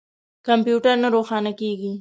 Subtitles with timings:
[0.47, 1.89] کمپیوټر نه روښانه کیږي